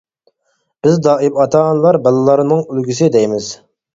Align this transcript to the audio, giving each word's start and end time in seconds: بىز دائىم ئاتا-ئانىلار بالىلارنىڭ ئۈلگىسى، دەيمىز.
بىز 0.85 0.95
دائىم 1.07 1.37
ئاتا-ئانىلار 1.43 1.99
بالىلارنىڭ 2.07 2.63
ئۈلگىسى، 2.69 3.13
دەيمىز. 3.17 3.51